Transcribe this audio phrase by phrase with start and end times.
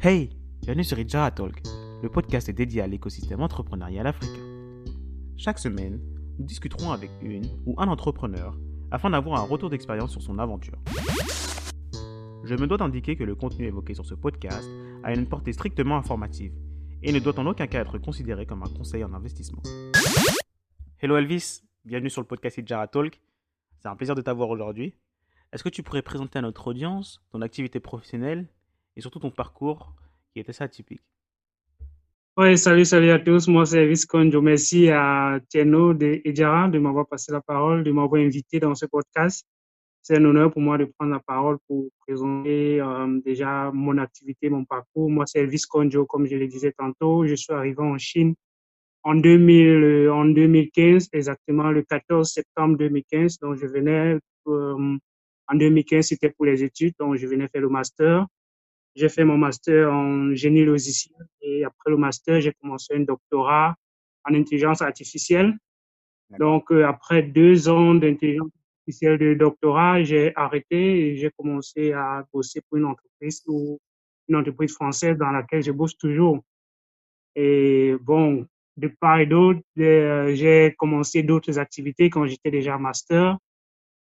[0.00, 0.30] Hey,
[0.62, 1.60] bienvenue sur Ijara Talk.
[2.04, 4.44] Le podcast est dédié à l'écosystème entrepreneurial africain.
[5.36, 6.00] Chaque semaine,
[6.38, 8.56] nous discuterons avec une ou un entrepreneur
[8.92, 10.78] afin d'avoir un retour d'expérience sur son aventure.
[12.44, 14.70] Je me dois d'indiquer que le contenu évoqué sur ce podcast
[15.02, 16.52] a une portée strictement informative
[17.02, 19.62] et ne doit en aucun cas être considéré comme un conseil en investissement.
[21.00, 23.20] Hello Elvis, bienvenue sur le podcast Ijara Talk.
[23.80, 24.94] C'est un plaisir de t'avoir aujourd'hui.
[25.52, 28.46] Est-ce que tu pourrais présenter à notre audience ton activité professionnelle
[28.98, 29.94] et surtout ton parcours
[30.32, 31.00] qui est assez atypique
[32.36, 33.46] Oui, salut, salut à tous.
[33.46, 34.42] Moi, c'est Elvis Conjo.
[34.42, 38.86] Merci à Tieno de Ijara de m'avoir passé la parole, de m'avoir invité dans ce
[38.86, 39.46] podcast.
[40.02, 44.50] C'est un honneur pour moi de prendre la parole pour présenter euh, déjà mon activité,
[44.50, 45.08] mon parcours.
[45.10, 47.24] Moi, c'est Elvis Conjo, comme je le disais tantôt.
[47.24, 48.34] Je suis arrivé en Chine
[49.04, 53.38] en, 2000, en 2015, exactement le 14 septembre 2015.
[53.38, 54.18] Donc, je venais,
[54.48, 54.98] euh,
[55.46, 58.26] en 2015, c'était pour les études, donc je venais faire le master.
[58.98, 63.76] J'ai fait mon master en génie logiciel et après le master, j'ai commencé un doctorat
[64.24, 65.56] en intelligence artificielle.
[66.36, 70.80] Donc, euh, après deux ans d'intelligence artificielle de doctorat, j'ai arrêté
[71.12, 73.78] et j'ai commencé à bosser pour une entreprise ou
[74.26, 76.40] une entreprise française dans laquelle je bosse toujours.
[77.36, 83.38] Et bon, de part et d'autre, euh, j'ai commencé d'autres activités quand j'étais déjà master.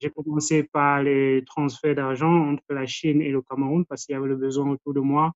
[0.01, 4.17] J'ai commencé par les transferts d'argent entre la Chine et le Cameroun parce qu'il y
[4.17, 5.33] avait le besoin autour de moi,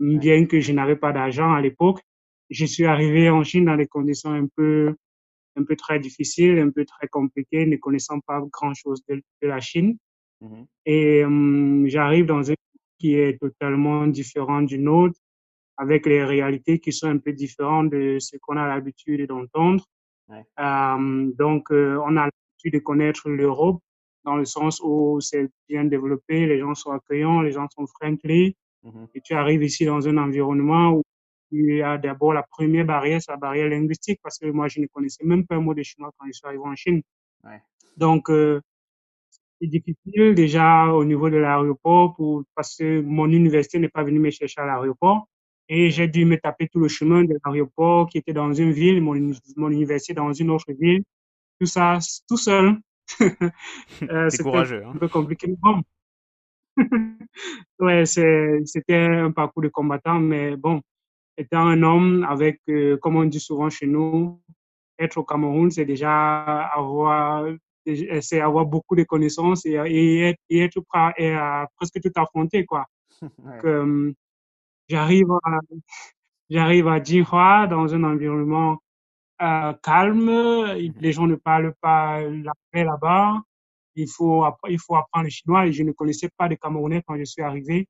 [0.00, 2.00] bien que je n'avais pas d'argent à l'époque.
[2.50, 4.96] Je suis arrivé en Chine dans des conditions un peu,
[5.56, 9.96] un peu très difficiles, un peu très compliquées, ne connaissant pas grand-chose de, la Chine.
[10.40, 15.20] Mmh et hum, j'arrive dans un pays qui est totalement différent du nôtre,
[15.76, 19.84] avec les réalités qui sont un peu différentes de ce qu'on a l'habitude d'entendre.
[20.28, 20.44] Ouais.
[20.58, 23.80] Euh, donc, euh, on a l'habitude de connaître l'Europe
[24.24, 28.56] dans le sens où c'est bien développé, les gens sont accueillants, les gens sont friendly.
[28.82, 31.02] Mmh Et tu arrives ici dans un environnement où
[31.52, 34.80] il y a d'abord la première barrière, c'est la barrière linguistique, parce que moi, je
[34.80, 37.02] ne connaissais même pas un mot de chinois quand je suis arrivé en Chine.
[37.44, 37.60] Ouais.
[37.96, 38.60] Donc, euh,
[39.60, 44.18] c'est difficile déjà au niveau de l'aéroport pour, parce que mon université n'est pas venue
[44.18, 45.28] me chercher à l'aéroport.
[45.68, 49.00] Et j'ai dû me taper tout le chemin de l'aéroport qui était dans une ville,
[49.00, 49.14] mon,
[49.56, 51.04] mon université dans une autre ville.
[51.60, 52.76] Tout ça, tout seul.
[53.20, 54.84] Euh, c'est courageux.
[54.84, 54.92] Hein?
[54.94, 55.54] Un peu compliqué.
[55.60, 55.82] Bon.
[57.80, 60.80] ouais, c'était un parcours de combattant, mais bon,
[61.36, 64.40] étant un homme avec, euh, comme on dit souvent chez nous,
[64.98, 67.46] être au Cameroun, c'est déjà avoir,
[68.20, 72.12] c'est avoir beaucoup de connaissances et, et être, et être prêt et à presque tout
[72.16, 72.86] affronter, quoi.
[73.38, 73.64] ouais.
[73.64, 74.12] euh,
[74.88, 75.58] j'arrive à,
[76.50, 78.78] j'arrive à Jinhua dans un environnement
[79.42, 80.30] euh, calme,
[81.00, 83.40] les gens ne parlent pas l'anglais là-bas.
[83.94, 87.18] Il faut, il faut apprendre le chinois et je ne connaissais pas de Camerounais quand
[87.18, 87.86] je suis arrivé.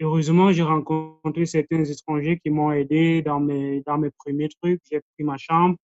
[0.00, 4.80] Heureusement, j'ai rencontré certains étrangers qui m'ont aidé dans mes, dans mes premiers trucs.
[4.90, 5.76] J'ai pris ma chambre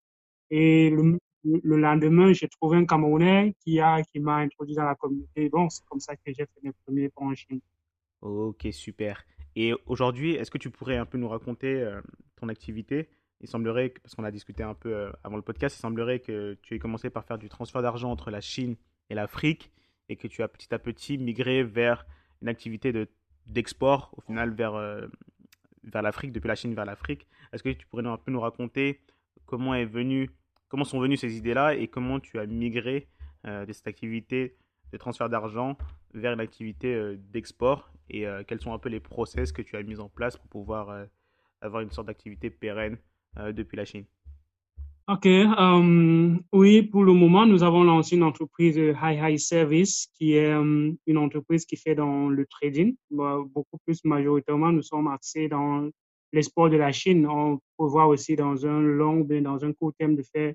[0.51, 4.95] et le, le lendemain, j'ai trouvé un Camerounais qui a, qui m'a introduit dans la
[4.95, 5.49] communauté.
[5.49, 7.61] Bon, c'est comme ça que j'ai fait mes premiers pas en Chine.
[8.23, 9.25] Ok, super.
[9.55, 12.01] Et aujourd'hui, est-ce que tu pourrais un peu nous raconter euh,
[12.37, 13.09] ton activité?
[13.41, 16.57] Il semblerait, parce qu'on a discuté un peu euh, avant le podcast, il semblerait que
[16.63, 18.77] tu aies commencé par faire du transfert d'argent entre la Chine
[19.11, 19.71] et l'Afrique
[20.09, 22.07] et que tu as petit à petit migré vers
[22.41, 23.09] une activité de,
[23.47, 25.07] d'export, au final, vers, euh,
[25.85, 27.27] vers l'Afrique, depuis la Chine vers l'Afrique.
[27.53, 29.01] Est-ce que tu pourrais un peu nous raconter
[29.45, 30.31] comment, est venu,
[30.69, 33.09] comment sont venues ces idées-là et comment tu as migré
[33.47, 34.57] euh, de cette activité
[34.93, 35.77] de transfert d'argent
[36.15, 39.99] vers une activité d'export et quels sont un peu les process que tu as mis
[39.99, 41.07] en place pour pouvoir
[41.61, 42.97] avoir une sorte d'activité pérenne
[43.53, 44.05] depuis la Chine
[45.09, 50.33] Ok, um, oui, pour le moment, nous avons lancé une entreprise High High Service qui
[50.33, 52.97] est um, une entreprise qui fait dans le trading.
[53.11, 55.89] beaucoup plus majoritairement, nous sommes axés dans
[56.33, 57.25] l'export de la Chine.
[57.29, 60.55] On peut voir aussi dans un long, dans un court terme de faire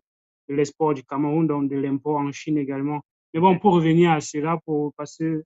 [0.50, 3.00] de l'export du Cameroun, donc de l'import en Chine également.
[3.34, 5.46] Mais bon, pour revenir à cela, pour, parce que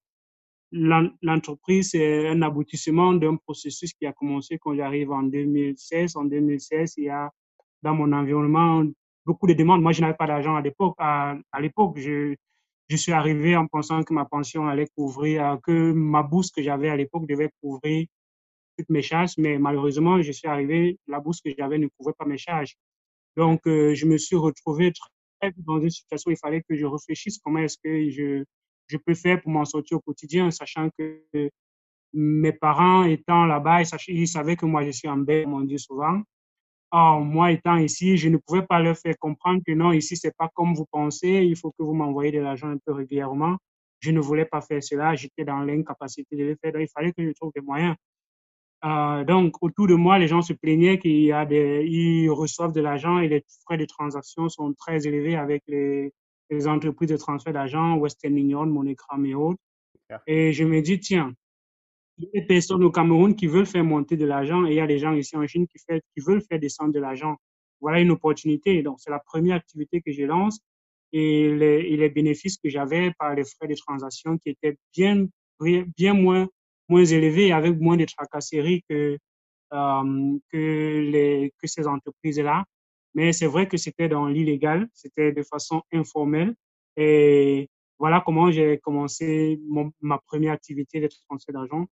[0.75, 6.18] l'entreprise est un aboutissement d'un processus qui a commencé quand j'arrive en 2016.
[6.18, 7.31] En 2016, il y a
[7.81, 8.83] dans mon environnement
[9.25, 9.81] beaucoup de demandes.
[9.81, 10.95] Moi, je n'avais pas d'argent à l'époque.
[10.98, 12.36] À, l'époque, je,
[12.95, 16.95] suis arrivé en pensant que ma pension allait couvrir, que ma bourse que j'avais à
[16.95, 18.06] l'époque devait couvrir
[18.78, 19.33] toutes mes charges.
[19.38, 22.75] Mais malheureusement, je suis arrivé, la bourse que j'avais ne couvrait pas mes charges.
[23.38, 24.92] Donc, euh, je me suis retrouvé
[25.39, 28.45] très dans une situation où il fallait que je réfléchisse comment est-ce que je,
[28.87, 31.21] je peux faire pour m'en sortir au quotidien, sachant que
[32.13, 36.21] mes parents étant là-bas, ils, savaient que moi je suis en baie, on dit souvent.
[36.91, 40.35] Or, moi étant ici, je ne pouvais pas leur faire comprendre que non, ici c'est
[40.37, 43.57] pas comme vous pensez, il faut que vous m'envoyez de l'argent un peu régulièrement.
[43.99, 47.11] Je ne voulais pas faire cela, j'étais dans l'incapacité de le faire, donc il fallait
[47.11, 47.95] que je trouve des moyens.
[48.85, 52.71] Euh, donc, autour de moi, les gens se plaignaient qu'il y a des, ils reçoivent
[52.71, 56.13] de l'argent et les frais de transaction sont très élevés avec les,
[56.50, 59.59] les entreprises de transfert d'argent, Western Union, MoneyGram et autres.
[60.27, 61.33] Et je me dis, tiens,
[62.18, 64.75] il y a des personnes au Cameroun qui veulent faire monter de l'argent et il
[64.75, 67.38] y a des gens ici en Chine qui, fait, qui veulent faire descendre de l'argent.
[67.81, 68.81] Voilà une opportunité.
[68.83, 70.59] Donc, c'est la première activité que je lance
[71.12, 75.27] et les, et les bénéfices que j'avais par les frais de transaction qui étaient bien,
[75.59, 76.47] bien moins
[76.89, 79.18] moins élevé avec moins de tracasseries que,
[79.74, 82.63] euh, que, les, que ces entreprises-là.
[83.15, 86.53] Mais c'est vrai que c'était dans l'illégal, c'était de façon informelle.
[86.97, 89.59] Et voilà comment j'ai commencé
[90.01, 91.88] ma première activité de transfert d'argent.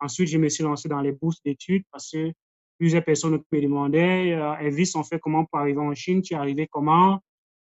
[0.00, 2.32] Ensuite, je me suis lancé dans les bourses d'études parce que
[2.78, 6.22] plusieurs personnes me demandaient, euh, Elvis, on fait comment pour arriver en Chine?
[6.22, 7.20] Tu es arrivé comment?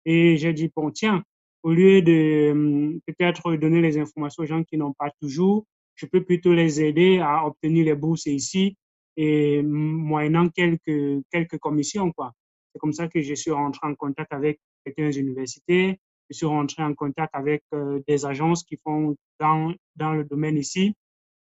[0.06, 1.24] Et j'ai dit, bon, tiens,
[1.64, 5.66] au lieu de hum, peut-être donner les informations aux gens qui n'ont pas toujours,
[5.96, 8.78] je peux plutôt les aider à obtenir les bourses ici
[9.18, 12.34] et moyennant quelques, quelques commissions, quoi.
[12.76, 15.98] C'est comme ça que je suis rentré en contact avec certaines universités,
[16.30, 20.58] je suis rentré en contact avec euh, des agences qui font dans, dans le domaine
[20.58, 20.94] ici.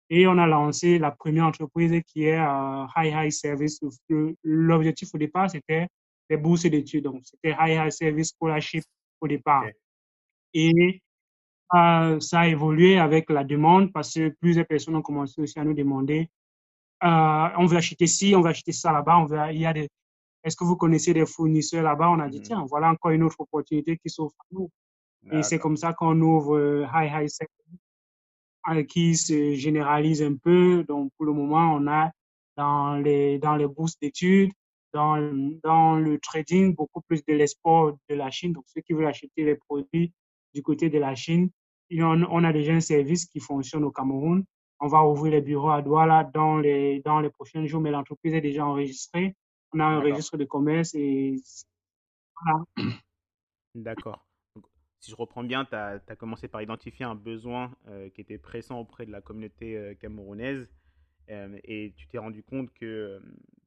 [0.09, 3.79] Et on a lancé la première entreprise qui est euh, High High Service.
[4.43, 5.87] L'objectif au départ, c'était
[6.29, 7.05] les bourses d'études.
[7.05, 8.83] Donc, c'était High High Service Scholarship
[9.21, 9.67] au départ.
[10.53, 11.01] Et
[11.73, 15.75] ça a évolué avec la demande parce que plusieurs personnes ont commencé aussi à nous
[15.75, 16.29] demander
[17.03, 19.73] euh, on veut acheter ci, on veut acheter ça là-bas, on veut, il y a
[19.73, 19.89] des,
[20.43, 22.11] est-ce que vous connaissez des fournisseurs là-bas?
[22.11, 22.43] On a dit, mmh.
[22.43, 24.71] tiens, voilà encore une autre opportunité qui s'offre à nous.
[25.33, 30.83] Et c'est comme ça qu'on ouvre euh, High High Sector, qui se généralise un peu.
[30.85, 32.11] Donc, pour le moment, on a
[32.57, 34.53] dans les, dans les bourses d'études,
[34.93, 35.19] dans,
[35.63, 38.53] dans le trading, beaucoup plus de l'export de la Chine.
[38.53, 40.13] Donc, ceux qui veulent acheter les produits
[40.55, 41.51] du côté de la Chine,
[41.93, 44.45] on, a déjà un service qui fonctionne au Cameroun.
[44.81, 48.35] On va ouvrir les bureaux à Douala dans les, dans les prochains jours, mais l'entreprise
[48.35, 49.35] est déjà enregistrée.
[49.73, 51.37] On a un registre de commerce et
[52.43, 52.65] voilà.
[53.75, 54.27] D'accord.
[55.01, 58.81] Si je reprends bien, tu as, commencé par identifier un besoin euh, qui était pressant
[58.81, 60.69] auprès de la communauté euh, camerounaise
[61.31, 63.23] euh, et tu t'es rendu compte que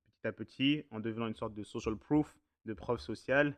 [0.05, 3.57] petit à petit, en devenant une sorte de social proof, de preuve sociale,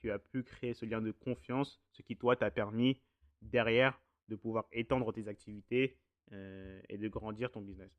[0.00, 3.02] tu as pu créer ce lien de confiance, ce qui toi t'a permis
[3.42, 5.98] derrière de pouvoir étendre tes activités
[6.32, 7.92] et de grandir ton business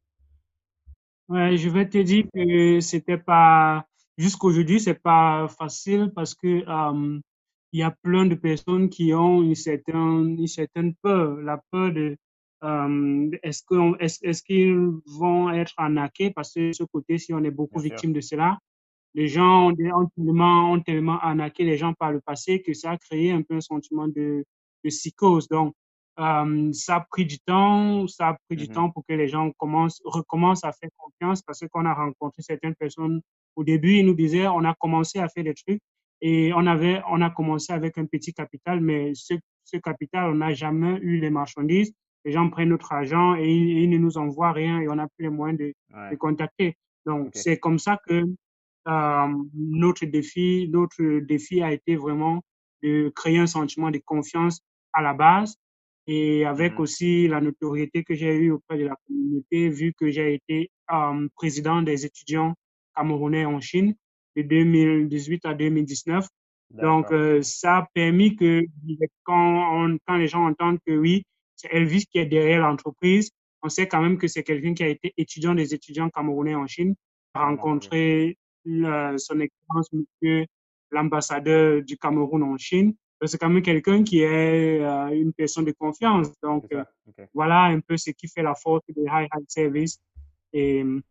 [1.30, 3.86] Ouais, je vais te dire que c'était pas
[4.18, 7.20] jusqu'aujourd'hui c'est pas facile parce que euh,
[7.72, 11.94] il y a plein de personnes qui ont une certaine une certaine peur, la peur
[11.94, 12.18] de
[12.64, 17.44] euh, est-ce qu'on est-ce, qu'ils vont être arnaqués parce que de ce côté si on
[17.44, 18.58] est beaucoup victime de cela,
[19.14, 22.92] les gens ont, ont, tellement ont tellement arnaqué les gens par le passé que ça
[22.92, 24.44] a créé un peu un sentiment de
[24.84, 25.48] de psychose.
[25.48, 25.76] Donc,
[26.20, 28.74] euh, ça a pris du temps, ça a pris du mm-hmm.
[28.74, 32.76] temps pour que les gens commencent, recommencent à faire confiance parce qu'on a rencontré certaines
[32.76, 33.22] personnes
[33.56, 35.82] au début, ils nous disaient, on a commencé à faire des trucs
[36.22, 40.36] et on avait, on a commencé avec un petit capital, mais ce, ce capital, on
[40.36, 41.94] n'a jamais eu les marchandises.
[42.26, 45.24] Les gens prennent notre argent et ils, ne nous envoient rien et on n'a plus
[45.24, 45.74] les moyens de,
[46.12, 46.76] de contacter.
[47.06, 48.26] Donc, c'est comme ça que
[48.88, 52.42] euh, notre défi, notre défi a été vraiment
[52.84, 54.62] de créer un sentiment de confiance
[54.92, 55.56] à la base
[56.12, 60.10] et avec mmh aussi la notoriété que j'ai eue auprès de la communauté, vu que
[60.10, 62.56] j'ai été euh, président des étudiants
[62.96, 63.94] camerounais en Chine
[64.36, 66.28] de 2018 à 2019.
[66.72, 68.66] Donc, euh, ça a permis que
[69.24, 71.24] quand, on, quand les gens entendent que oui,
[71.56, 73.30] c'est Elvis qui est derrière l'entreprise,
[73.62, 76.66] on sait quand même que c'est quelqu'un qui a été étudiant des étudiants camerounais en
[76.66, 76.96] Chine,
[77.36, 80.46] a rencontré son expérience, monsieur
[80.92, 82.96] l'ambassadeur du Cameroun en Chine.
[83.26, 86.30] C'est quand même quelqu'un qui est euh, une personne de confiance.
[86.42, 86.84] Donc, euh,
[87.34, 90.02] voilà un peu ce qui fait la force de High High Service.
[90.54, 91.02] Et euh,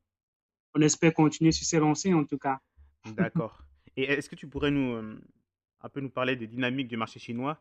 [0.74, 2.58] on espère continuer sur ces lancées, en tout cas.
[3.16, 3.62] D'accord.
[3.96, 4.96] Et est-ce que tu pourrais nous,
[5.80, 7.60] un peu nous parler des dynamiques du marché chinois?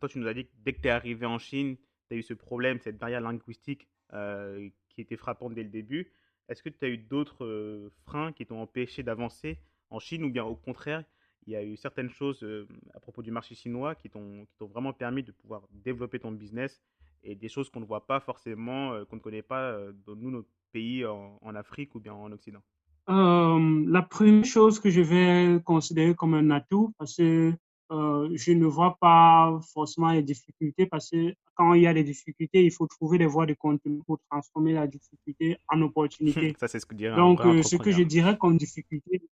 [0.00, 1.76] Toi, tu nous as dit que dès que tu es arrivé en Chine,
[2.08, 6.10] tu as eu ce problème, cette barrière linguistique qui était frappante dès le début.
[6.48, 10.44] Est-ce que tu as eu d'autres freins qui t'ont empêché d'avancer en Chine ou bien
[10.44, 11.04] au contraire,
[11.46, 12.46] il y a eu certaines choses
[12.94, 16.82] à propos du marché chinois qui t'ont vraiment permis de pouvoir développer ton business
[17.22, 19.76] et des choses qu'on ne voit pas forcément, qu'on ne connaît pas
[20.06, 22.62] dans nous, notre pays en, Afrique ou bien en Occident
[23.06, 27.52] La première chose que je vais considérer comme un atout, parce que
[27.90, 32.64] je ne vois pas forcément les difficultés, parce que quand il y a des difficultés,
[32.64, 36.54] il faut trouver des voies de contenu pour transformer la difficulté en opportunité.
[36.58, 39.22] Ça, c'est ce que dirait Donc, ce que je dirais comme difficulté,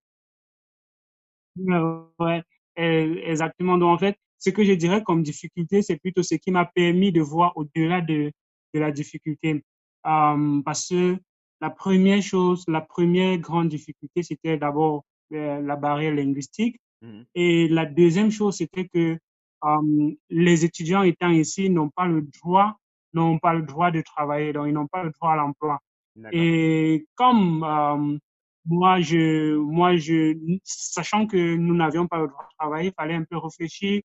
[2.19, 2.43] Ouais,
[2.77, 3.77] exactement.
[3.77, 7.11] Donc, en fait, ce que je dirais comme difficulté, c'est plutôt ce qui m'a permis
[7.11, 8.31] de voir au-delà de,
[8.73, 9.63] de la difficulté.
[10.05, 11.17] Euh, parce que
[11.59, 16.79] la première chose, la première grande difficulté, c'était d'abord euh, la barrière linguistique.
[17.01, 17.25] Mhm.
[17.35, 19.17] Et la deuxième chose, c'était que
[19.65, 22.77] euh, les étudiants étant ici n'ont pas le droit,
[23.13, 25.79] n'ont pas le droit de travailler, donc ils n'ont pas le droit à l'emploi.
[26.31, 28.19] Et comme
[28.67, 33.15] moi, je, moi, je, sachant que nous n'avions pas le droit de travailler, il fallait
[33.15, 34.01] un peu réfléchir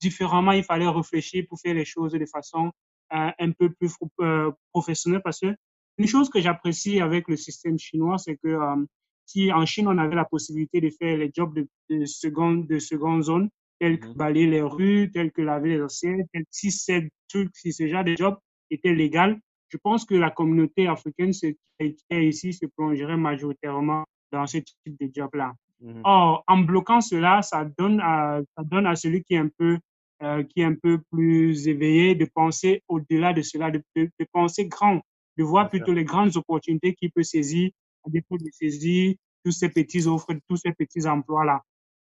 [0.00, 2.70] différemment, il fallait réfléchir pour faire les choses de façon
[3.14, 5.54] euh, un peu plus euh, professionnelle parce que
[5.98, 8.84] une chose que j'apprécie avec le système chinois, c'est que euh,
[9.24, 12.78] si en Chine, on avait la possibilité de faire les jobs de, de seconde, de
[12.78, 13.48] seconde zone,
[13.80, 14.14] tels que mhm.
[14.14, 18.14] balayer les rues, tels que laver les assiettes, si ces trucs, si ce genre de
[18.14, 18.36] job
[18.70, 24.46] était légal, je pense que la communauté africaine qui est ici se plongerait majoritairement dans
[24.46, 25.54] ce type de job-là.
[25.80, 26.00] Mhm.
[26.04, 29.78] Or, en bloquant cela, ça donne à, ça donne à celui qui est un peu,
[30.22, 34.66] euh, qui est un peu plus éveillé de penser au-delà de cela, de, de, penser
[34.66, 35.00] grand,
[35.36, 37.70] de voir plutôt les grandes opportunités qu'il peut saisir,
[38.06, 41.62] à défaut de saisir tous ces petits offres, tous ces petits emplois-là.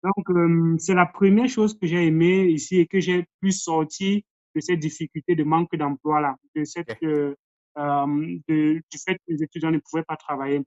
[0.03, 4.21] Donc, euh, c'est la première chose que j'ai aimé ici et que j'ai pu sortir
[4.55, 7.35] de cette difficulté de manque d'emploi-là, de cette, euh,
[7.79, 10.63] euh, de, du fait que les étudiants ne pouvaient pas travailler.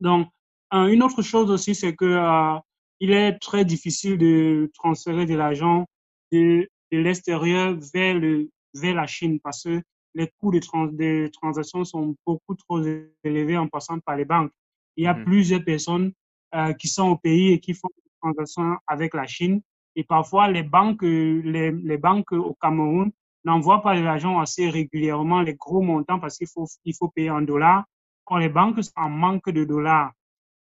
[0.00, 0.28] Donc,
[0.72, 2.58] une autre chose aussi, c'est que euh,
[3.00, 5.86] il est très difficile de transférer de l'argent
[6.32, 9.80] de, de l'extérieur vers, le, vers la Chine parce que
[10.14, 12.82] les coûts de, trans, de transactions sont beaucoup trop
[13.22, 14.50] élevés en passant par les banques.
[14.96, 16.12] Il y a mmh plusieurs personnes
[16.54, 19.60] euh, qui sont au pays et qui font des transactions avec la Chine.
[19.96, 23.10] Et parfois, les banques, les, les banques au Cameroun
[23.44, 27.30] n'envoient pas de l'argent assez régulièrement, les gros montants, parce qu'il faut, il faut payer
[27.30, 27.84] en dollars.
[28.24, 30.12] Quand les banques sont en manque de dollars.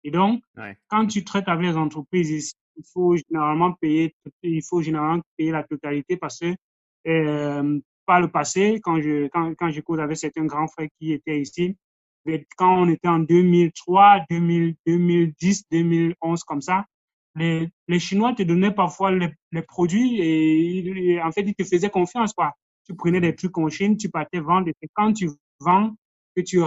[0.05, 0.43] Et donc,
[0.88, 5.64] quand tu traites avec les entreprises, il faut généralement payer, il faut généralement payer la
[5.64, 6.55] totalité parce que
[7.07, 11.12] euh, par le passé, quand je quand, quand je cause avec certains grands frères qui
[11.12, 11.76] étaient ici,
[12.57, 16.85] quand on était en 2003, 2000, 2010, 2011 comme ça,
[17.37, 21.91] les, les Chinois te donnaient parfois les, les produits et, en fait ils te faisaient
[21.91, 22.53] confiance quoi.
[22.87, 25.95] Tu prenais des trucs en Chine, tu partais vendre et quand tu vends,
[26.37, 26.61] que tu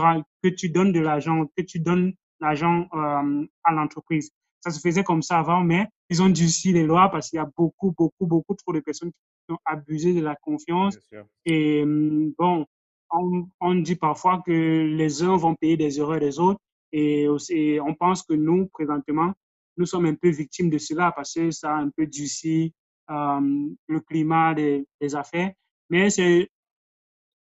[0.43, 4.31] que tu donnes de l'argent, que tu donnes l'argent euh, à l'entreprise.
[4.61, 7.39] Ça se faisait comme ça avant, mais ils ont durci les lois parce qu'il y
[7.39, 10.97] a beaucoup, beaucoup, beaucoup trop de personnes qui ont abusé de la confiance.
[11.45, 12.65] Et hum, bon,
[13.11, 16.59] on, on, dit parfois que les uns vont payer des erreurs des autres
[16.91, 19.33] et, aussi, on pense que nous, présentement,
[19.77, 22.73] nous sommes un peu victimes de cela parce que ça a un peu durci
[23.09, 25.51] euh, le climat des, affaires.
[25.89, 26.49] Mais c'est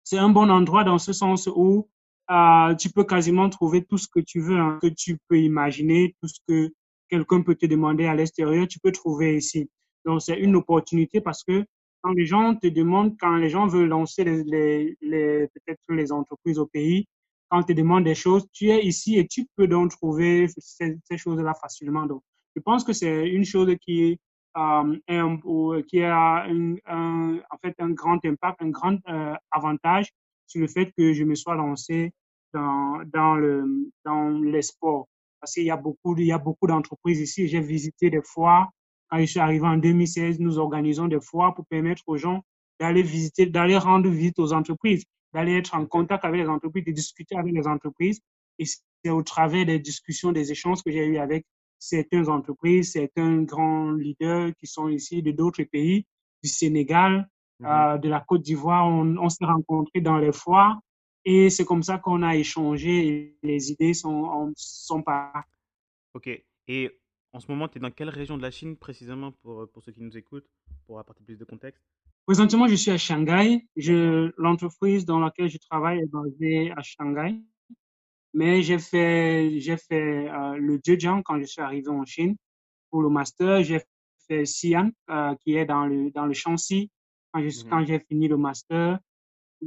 [0.04, 1.90] c'est un bon endroit dans ce sens où
[2.30, 6.16] euh, tu peux quasiment trouver tout ce que tu veux, hein, que tu peux imaginer,
[6.22, 6.74] tout ce que
[7.10, 9.70] quelqu'un peut te demander à l'extérieur, tu peux trouver ici.
[10.06, 11.66] Donc, c'est une opportunité parce que
[12.02, 16.12] quand les gens te demandent, quand les gens veulent lancer les, les, les peut-être les
[16.12, 17.08] entreprises au pays,
[17.50, 20.98] quand ils te demandent des choses, tu es ici et tu peux donc trouver ces,
[21.18, 22.06] choses-là facilement.
[22.06, 22.22] Donc,
[22.56, 24.20] je pense que c'est une chose qui,
[24.58, 25.36] euh, a un,
[27.50, 30.12] en fait un grand impact, un grand euh, avantage
[30.48, 32.14] sur le fait que je me sois lancé
[32.54, 35.08] dans, dans, le, dans les sports.
[35.40, 37.48] Parce qu'il y a beaucoup, beaucoup d'entreprises ici.
[37.48, 38.70] J'ai visité des foires.
[39.10, 42.42] Quand je suis arrivé en 2016, nous organisons des foires pour permettre aux gens
[42.80, 45.04] d'aller visiter, d'aller rendre visite aux entreprises,
[45.36, 48.20] d'aller être en contact avec les entreprises, de discuter avec les entreprises.
[48.58, 51.46] Et c'est au travers des discussions, des échanges que j'ai eu avec
[51.78, 56.08] certaines entreprises, certains grands leaders qui sont ici de d'autres pays,
[56.42, 57.68] du Sénégal, Mhm.
[57.68, 58.88] Euh, de la Côte d'Ivoire.
[58.88, 60.80] On, on s'est rencontrés dans les foires
[61.24, 65.32] et c'est comme ça qu'on a échangé et les idées sont, sont pas.
[66.14, 66.30] Ok.
[66.68, 67.00] Et
[67.34, 69.92] en ce moment, tu es dans quelle région de la Chine précisément pour, pour ceux
[69.92, 70.50] qui nous écoutent,
[70.86, 71.84] pour apporter plus de contexte?
[72.26, 73.68] Présentement, je suis à Shanghai.
[74.38, 77.40] L'entreprise dans laquelle je travaille est basée à Shanghai.
[78.34, 82.36] Mais j'ai fait, j'ai fait euh, le Zhejiang quand je suis arrivé en Chine
[82.90, 83.64] pour le master.
[83.64, 83.80] J'ai
[84.28, 86.90] fait Xi'an, euh, qui est dans le, dans le Shanxi,
[87.32, 89.00] quand mmh j'ai fini le master.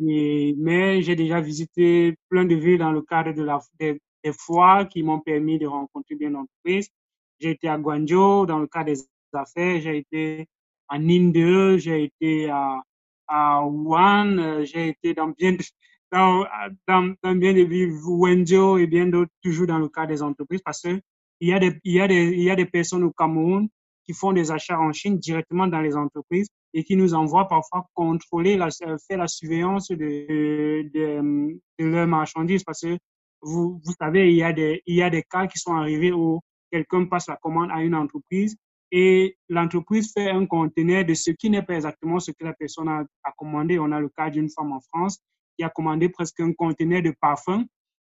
[0.06, 4.32] Et, mais j'ai déjà visité plein de villes dans le cadre de la, des, des
[4.32, 6.90] foires qui m'ont permis de rencontrer bien d'entreprises.
[7.38, 9.00] J'ai été à Guangzhou dans le cadre des
[9.32, 10.48] affaires, j'ai été
[10.88, 12.82] à Ningde, j'ai été à,
[13.28, 15.56] à Wuhan, euh, j'ai été dans bien
[16.12, 16.46] dans,
[16.86, 20.62] dans, dans bien des villes, Wenzhou et bien d'autres, toujours dans le cadre des entreprises
[20.64, 21.00] parce que
[21.40, 23.68] il y a des, il y a des, il y a des personnes au Cameroun
[24.04, 27.86] qui font des achats en Chine directement dans les entreprises et qui nous envoient parfois
[27.94, 32.98] contrôler, la, faire la surveillance de, de, de leurs marchandises parce que
[33.42, 36.12] vous, vous savez, il y, a des, il y a des cas qui sont arrivés
[36.12, 36.40] où
[36.72, 38.56] quelqu'un passe la commande à une entreprise
[38.90, 42.88] et l'entreprise fait un conteneur de ce qui n'est pas exactement ce que la personne
[42.88, 43.78] a, a commandé.
[43.78, 45.18] On a le cas d'une femme en France
[45.56, 47.64] qui a commandé presque un conteneur de parfum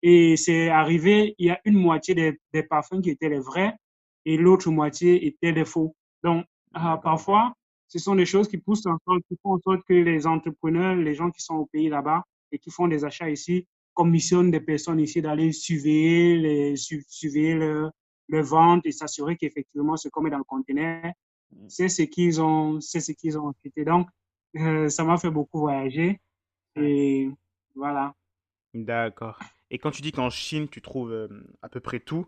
[0.02, 3.74] Et c'est arrivé, il y a une moitié des, des parfums qui étaient les vrais
[4.26, 5.96] et l'autre moitié étaient les faux.
[6.24, 6.46] Donc,
[6.78, 7.54] euh, parfois,
[7.88, 10.96] ce sont des choses qui poussent en sorte, qui font en sorte que les entrepreneurs,
[10.96, 14.62] les gens qui sont au pays là-bas et qui font des achats ici, commissionnent des
[14.62, 17.92] personnes ici d'aller surveiller les, surveiller le,
[18.28, 21.04] le vente et s'assurer qu'effectivement ce qu'on met dans le conteneur,
[21.52, 21.66] mm.
[21.70, 23.86] c'est ce qu'ils ont, c'est ce qu'ils ont acheté.
[23.86, 24.08] Donc,
[24.56, 26.20] euh, ça m'a fait beaucoup voyager
[26.76, 27.30] et
[27.76, 28.14] voilà.
[28.74, 29.40] D'accord.
[29.72, 31.28] Et quand tu dis qu'en Chine, tu trouves euh,
[31.62, 32.28] à peu près tout,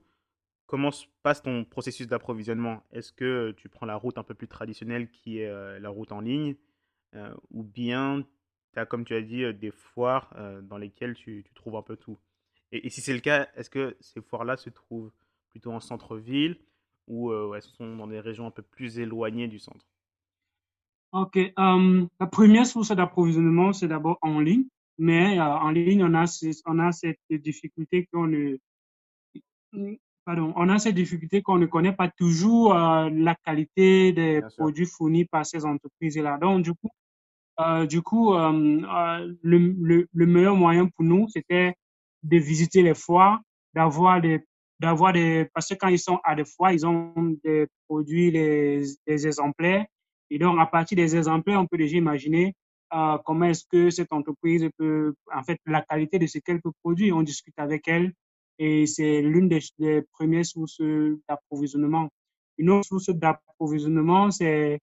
[0.66, 2.84] comment se passe ton processus d'approvisionnement?
[2.92, 6.12] Est-ce que tu prends la route un peu plus traditionnelle qui est euh, la route
[6.12, 6.56] en ligne
[7.50, 8.26] ou bien
[8.74, 12.20] tu as, comme tu as dit, des foires dans lesquelles tu, trouves un peu tout?
[12.74, 15.14] Et, et si c'est le cas, est-ce que ces foires-là se trouvent
[15.56, 16.58] plutôt en centre-ville
[17.08, 19.86] ou elles sont dans des régions un peu plus éloignées du centre
[21.16, 21.38] Ok.
[21.38, 24.66] Euh, la première source d'approvisionnement, c'est d'abord en ligne.
[24.98, 26.26] Mais euh, en ligne, on a,
[26.66, 28.58] on a cette difficulté qu'on ne,
[30.26, 34.86] pardon, on a cette difficulté qu'on ne connaît pas toujours euh, la qualité des produits
[34.86, 36.38] fournis par ces entreprises-là.
[36.38, 36.90] Donc, du coup,
[37.88, 41.76] du coup le, le, le, meilleur moyen pour nous, c'était
[42.24, 43.40] de visiter les foires,
[43.74, 44.44] d'avoir des
[44.80, 47.14] d'avoir des, parce que quand ils sont à des foires, ils ont
[47.44, 49.86] des produits, des, des exemplaires.
[50.30, 52.56] Et donc, à partir des exemplaires, on peut déjà imaginer
[52.94, 56.72] euh, comment est-ce que cette entreprise peut, en fait, la qualité de ce qu'elle peut
[56.84, 57.16] produire.
[57.18, 58.14] On discute avec elle
[58.58, 60.82] et c'est l'une des, des, premières sources
[61.28, 62.10] d'approvisionnement.
[62.58, 64.80] Une autre source d'approvisionnement, c'est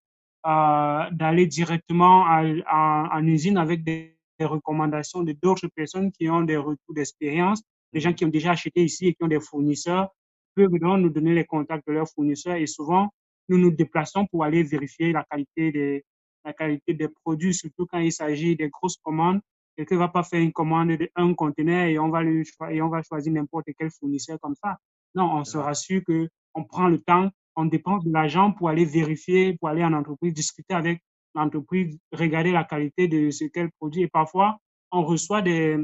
[0.47, 6.43] euh, d'aller directement à, à, en usine avec des recommandations de d'autres personnes qui ont
[6.43, 10.09] des retours d'expérience les gens qui ont déjà acheté ici et qui ont des fournisseurs
[10.55, 13.13] peuvent donc nous donner les contacts de leurs fournisseurs et souvent,
[13.49, 16.05] nous nous déplaçons pour aller vérifier la qualité des,
[16.45, 19.41] la qualité des produits, surtout quand il s'agit des grosses commandes.
[19.77, 23.03] Quelqu'un va pas faire une commande d'un conteneur et on va, lui, et on va
[23.03, 24.77] choisir n'importe quel fournisseur comme ça.
[25.15, 28.85] Non, on se rassure que on prend le temps, on dépense de l'argent pour aller
[28.85, 31.02] vérifier, pour aller en entreprise, discuter avec
[31.35, 34.02] l'entreprise, regarder la qualité de ce qu'elle produit.
[34.02, 34.59] Et parfois,
[34.91, 35.78] on reçoit des,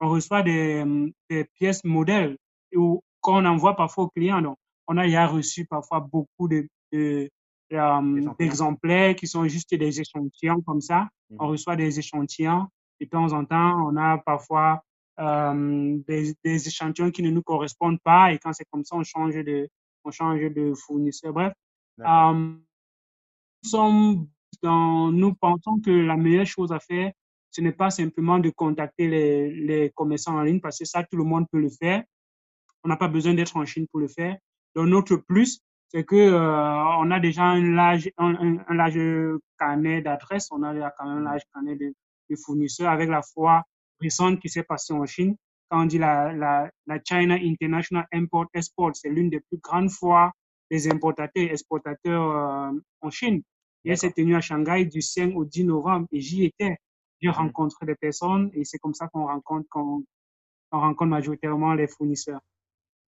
[0.00, 0.84] on reçoit des,
[1.30, 2.36] des pièces modèles
[2.74, 4.42] ou qu'on envoie parfois aux clients.
[4.42, 7.30] Donc, on a déjà reçu parfois beaucoup de, de,
[7.72, 11.08] euh, d'exemplaires qui sont juste des échantillons comme ça.
[11.30, 11.36] Mhm.
[11.40, 12.66] On reçoit des échantillons.
[13.00, 14.82] De temps en temps, on a parfois
[15.18, 18.32] euh, des, des, échantillons qui ne nous correspondent pas.
[18.32, 19.68] Et quand c'est comme ça, on change de,
[20.04, 21.32] on change de fournisseur.
[21.32, 21.52] Bref,
[22.00, 24.28] euh, nous, sommes
[24.62, 27.12] dans, nous pensons que la meilleure chose à faire,
[27.54, 31.16] ce n'est pas simplement de contacter les, les, commerçants en ligne parce que ça, tout
[31.16, 32.02] le monde peut le faire.
[32.82, 34.36] On n'a pas besoin d'être en Chine pour le faire.
[34.74, 38.98] Donc, notre plus, c'est que euh, on a déjà un large, un, un large
[39.56, 41.94] carnet d'adresses, on a quand même un large carnet de,
[42.28, 43.62] de fournisseurs avec la foi
[44.00, 45.36] récente qui s'est passée en Chine.
[45.70, 49.90] Quand on dit la, la, la China International Import Export, c'est l'une des plus grandes
[49.90, 50.32] fois
[50.72, 53.42] des importateurs et exportateurs euh, en Chine.
[53.84, 56.78] Et elle s'est tenue à Shanghai du 5 au 10 novembre et j'y étais
[57.30, 60.04] rencontrer des personnes et c'est comme ça qu'on rencontre, qu'on
[60.70, 62.40] rencontre majoritairement les fournisseurs.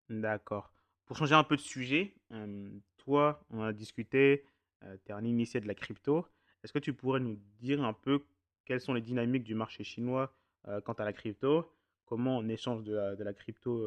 [0.09, 0.73] D'accord.
[1.07, 4.45] Pour changer un peu de sujet, euh, toi, on a discuté,
[4.85, 6.27] euh, tu es un initié de la crypto.
[6.63, 8.25] Est-ce que tu pourrais nous dire un peu
[8.65, 10.33] quelles sont les dynamiques du marché chinois
[10.69, 11.71] euh, quant à la crypto?
[12.07, 13.87] Comment on échange de la, de crypto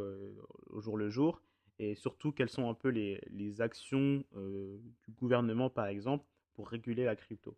[0.67, 1.41] au jour le jour?
[1.77, 7.03] Et surtout, quelles sont un peu les, les actions du gouvernement, par exemple, pour réguler
[7.03, 7.55] la crypto?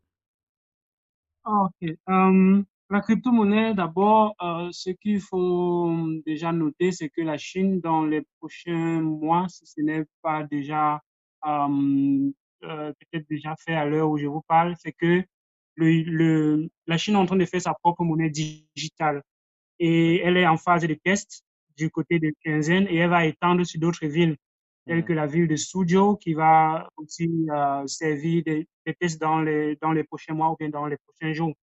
[1.47, 1.89] Ah, ok.
[2.09, 5.93] Euh, la crypto-monnaie, d'abord, euh, ce qu'il faut
[6.25, 11.01] déjà noter, c'est que la Chine, dans les prochains mois, si ce n'est pas déjà
[11.45, 12.31] euh,
[12.63, 15.23] euh, peut-être déjà fait à l'heure où je vous parle, c'est que
[15.75, 19.21] le, le, la Chine est en train de faire sa propre monnaie digitale.
[19.79, 21.43] Et elle est en phase de test
[21.77, 24.37] du côté de Shenzhen et elle va étendre sur d'autres villes
[24.87, 28.67] telles que la ville de Suzhou qui va aussi euh, servir des,
[28.99, 31.53] tests dans les, dans les prochains mois ou bien dans les prochains jours.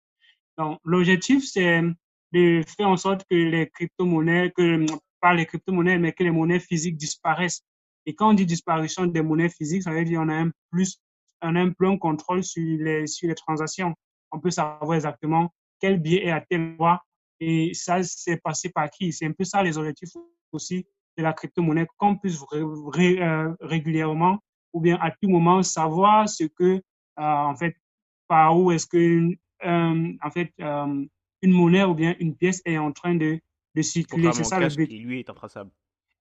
[0.59, 1.83] Donc, l'objectif, c'est
[2.33, 4.87] de faire en sorte que les crypto-monnaies, que,
[5.21, 7.63] pas les crypto-monnaies, mais que les monnaies physiques disparaissent.
[8.07, 11.01] Et quand on dit disparition des monnaies physiques, ça veut dire qu'on a un plus,
[11.41, 13.95] on a un plein contrôle sur les, sur les transactions.
[14.31, 17.03] On peut savoir exactement quel billet est à tel endroit
[17.41, 19.13] et ça, c'est passé par qui.
[19.13, 20.11] C'est un peu ça les objectifs
[20.53, 24.39] aussi de la crypto-monnaie, qu'on puisse euh, régulièrement
[24.73, 26.81] ou bien à tout moment savoir ce que, euh,
[27.17, 27.77] en fait,
[28.29, 29.31] par où est-ce que,
[29.65, 33.39] euh, en fait, une monnaie ou bien une pièce est en train de,
[33.75, 34.33] de circuler.
[34.33, 34.89] C'est ça le but.
[34.89, 35.71] Qui, lui, est intraçable.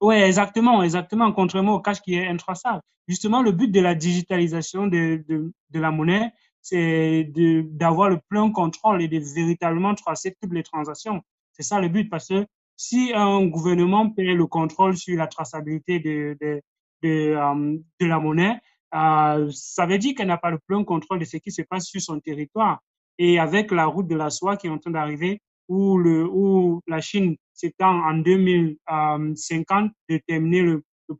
[0.01, 2.81] Oui, exactement, exactement, contrairement au cash qui est intraçable.
[3.07, 8.51] Justement, le but de la digitalisation de, de, de la monnaie, c'est d'avoir le plein
[8.51, 11.21] contrôle et de véritablement tracer toutes les transactions.
[11.51, 15.99] C'est ça le but parce que si un gouvernement perd le contrôle sur la traçabilité
[15.99, 16.61] de, de,
[17.03, 18.59] de, euh, la monnaie,
[18.93, 21.85] euh, ça veut dire qu'elle n'a pas le plein contrôle de ce qui se passe
[21.87, 22.81] sur son territoire.
[23.17, 26.99] Et avec la route de la soie qui est en train d'arriver, où, où la
[26.99, 31.15] Chine s'étend en 2050 de terminer le, le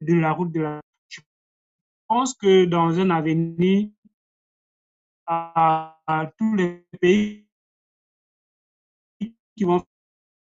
[0.00, 1.20] de la route de la Je
[2.06, 3.88] pense que dans un avenir,
[5.26, 7.46] à, à tous les pays
[9.56, 9.82] qui vont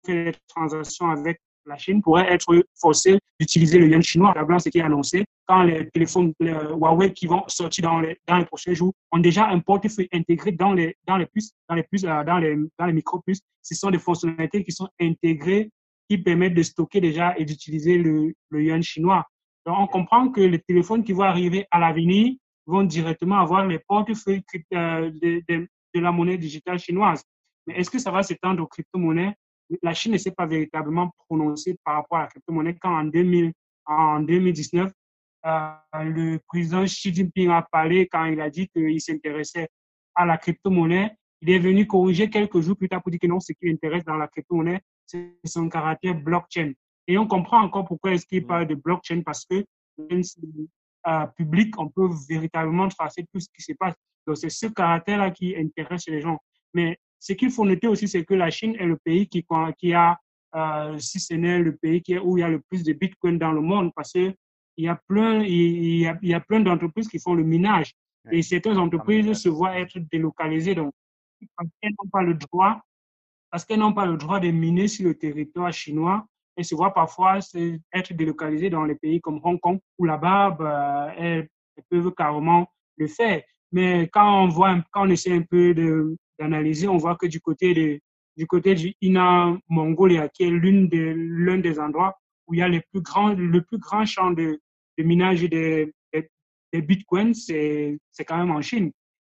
[0.04, 4.32] faire des transactions avec la Chine pourraient être forcés d'utiliser le yuan chinois.
[4.34, 8.16] D'abord, ce qui est annoncé, quand les téléphones les Huawei qui vont sortir dans les,
[8.28, 12.04] les prochains jours ont déjà un portefeuille intégré dans les, les puces, dans les puces,
[12.04, 13.40] euh, dans les, les micro-puces.
[13.62, 15.70] Ce sont des fonctionnalités qui sont intégrées,
[16.08, 19.26] qui permettent de stocker déjà et d'utiliser le, le yuan chinois.
[19.66, 22.34] Donc, on comprend que les téléphones qui vont arriver à l'avenir
[22.66, 25.42] vont directement avoir les portefeuilles euh, de,
[25.94, 27.22] de la monnaie digitale chinoise.
[27.66, 29.34] Mais est-ce que ça va s'étendre aux crypto-monnaies?
[29.82, 33.52] La Chine ne s'est pas véritablement prononcée par rapport à la crypto-monnaie quand en, 2000,
[33.86, 34.92] en 2019,
[35.46, 39.68] euh, le président Xi Jinping a parlé quand il a dit qu'il s'intéressait
[40.14, 41.16] à la crypto-monnaie.
[41.40, 44.04] Il est venu corriger quelques jours plus tard pour dire que non, ce qui l'intéresse
[44.04, 46.72] dans la crypto-monnaie, c'est son caractère blockchain.
[47.06, 49.64] Et on comprend encore pourquoi est-ce qu'il parle de blockchain, parce que
[49.98, 53.94] euh, public, on peut véritablement tracer tout ce qui se passe.
[54.26, 56.38] Donc, c'est ce caractère-là qui intéresse les gens.
[56.74, 59.46] Mais ce qu'il faut noter aussi, c'est que la Chine est le pays qui,
[59.78, 60.18] qui a,
[60.56, 62.92] euh, si ce n'est le pays qui est, où il y a le plus de
[62.94, 64.34] bitcoin dans le monde, parce qu'il
[64.78, 67.92] y a plein, il y a, il y a plein d'entreprises qui font le minage.
[68.32, 70.74] Et certaines entreprises se voient être délocalisées.
[70.74, 70.92] Donc,
[71.56, 72.80] parce qu'elles n'ont pas le droit,
[73.50, 76.92] parce qu'elles n'ont pas le droit de miner sur le territoire chinois, elles se voient
[76.92, 77.38] parfois
[77.92, 81.48] être délocalisées dans les pays comme Hong Kong, où là-bas, bah, elles,
[81.88, 83.42] peuvent carrément le faire.
[83.72, 85.72] Mais quand on voit, quand on essaie un peu
[86.40, 88.00] d'analyser, on voit que du côté de,
[88.36, 92.80] du côté du Ina Mongolia, qui est l'un des endroits où il y a les
[92.90, 94.60] plus grands, le plus grand champ de,
[94.98, 95.92] de minage des,
[96.72, 98.90] des, bitcoins, c'est, c'est quand même en Chine.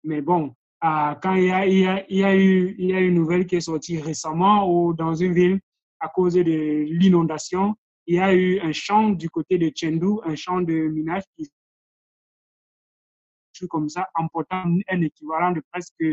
[0.04, 3.16] Mais bon, quand il y, a, il, a, il, a eu, il y a une
[3.16, 5.60] nouvelle qui est sortie récemment où dans une ville
[6.00, 7.76] à cause de l'inondation.
[8.06, 11.50] Il y a eu un champ du côté de Chengdu, un champ de minage qui
[13.70, 16.04] comme ça, emportant un équivalent de presque,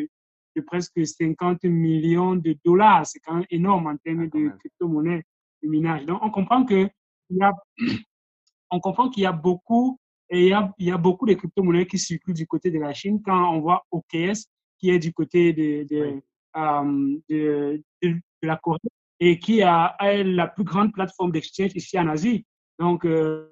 [0.56, 3.06] de presque 50 millions de dollars.
[3.06, 5.22] C'est quand même énorme en termes de crypto-monnaie
[5.62, 6.06] de minage.
[6.06, 6.88] Donc, on comprend que
[7.30, 7.52] il y a,
[8.70, 11.34] on comprend qu'il y a beaucoup, et il y a, il y a beaucoup de
[11.34, 14.48] crypto-monnaies qui circulent du côté de la Chine quand on voit OKS
[14.80, 16.22] qui est du côté de, de,
[16.56, 18.78] euh, de, de la Corée
[19.20, 22.46] et qui a, la plus grande plateforme d'exchange ici en Asie.
[22.78, 23.46] Donc, euh,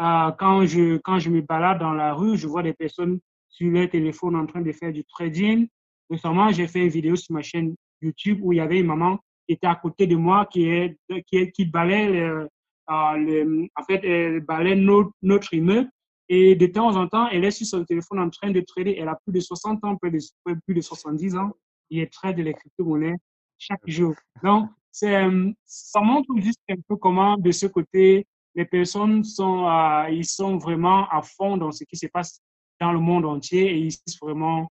[0.00, 3.70] euh, quand, je, quand je me balade dans la rue, je vois des personnes sur
[3.70, 5.68] leur téléphone en train de faire du trading.
[6.10, 9.18] Récemment, j'ai fait une vidéo sur ma chaîne YouTube où il y avait une maman
[9.46, 12.48] qui était à côté de moi qui, est, qui, est, qui balait, le,
[12.90, 15.90] euh, en fait, elle balait notre, notre immeuble.
[16.28, 18.96] Et de temps en temps, elle est sur son téléphone en train de trader.
[18.98, 20.18] Elle a plus de 60 ans, plus de,
[20.66, 21.52] plus de 70 ans.
[21.90, 23.14] Et elle trade les crypto-monnaies
[23.58, 24.14] chaque jour.
[24.42, 24.68] Donc,
[25.04, 30.24] euh, ça montre juste un peu comment, de ce côté, les personnes sont, euh, ils
[30.24, 32.40] sont vraiment à fond dans ce qui se passe
[32.80, 34.68] dans le monde entier et ils sont vraiment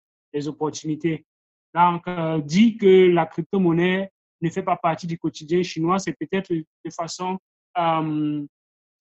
[0.48, 1.26] opportunités.
[1.76, 4.10] Donc, euh, dit que la crypto-monnaie
[4.42, 7.38] ne fait pas partie du quotidien chinois, c'est peut-être de façon
[7.78, 8.46] euh,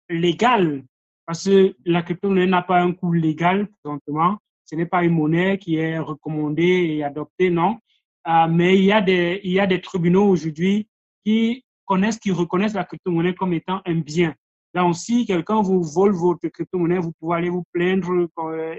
[0.09, 0.85] légale,
[1.25, 4.39] parce que la crypto-monnaie n'a pas un coût légal, présentement.
[4.65, 7.79] Ce n'est pas une monnaie qui est recommandée et adoptée, non.
[8.27, 10.89] Euh, mais il y, a des, tribunaux aujourd'hui
[11.25, 14.35] qui connaissent, qui reconnaissent la crypto-monnaie comme étant un bien.
[14.75, 18.29] Donc, si quelqu'un vous vole votre crypto-monnaie, vous pouvez aller vous plaindre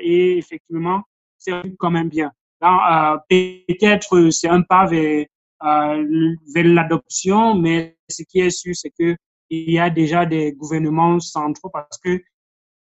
[0.02, 1.04] et effectivement,
[1.38, 2.32] c'est comme un bien.
[2.64, 5.26] Euh, peut-être c'est un pas vers,
[5.64, 9.16] euh, vers l'adoption, mais ce qui est sûr, c'est que
[9.50, 12.22] il y a déjà des gouvernements centraux parce que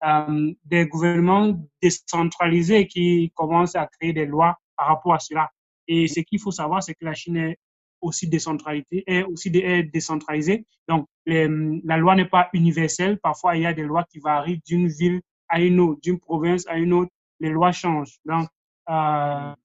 [0.04, 5.50] euh, des gouvernements décentralisés qui commencent à créer des lois par rapport à cela.
[5.88, 7.58] Et ce qu'il faut savoir, c'est que la Chine est
[8.02, 10.66] aussi décentralisée, est aussi décentralisée.
[10.88, 13.20] Donc, la loi n'est pas universelle.
[13.20, 16.66] Parfois, il y a des lois qui varient d'une ville à une autre, d'une province
[16.68, 17.12] à une autre.
[17.40, 18.18] Les lois changent.
[18.26, 18.48] Donc,
[18.92, 19.56] euh,